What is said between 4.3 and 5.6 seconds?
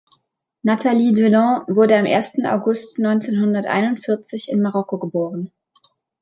in Marokko geboren.